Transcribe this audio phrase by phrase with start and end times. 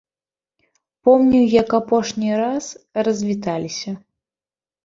[1.03, 2.65] Помню, як апошні раз
[3.09, 3.95] развіталіся.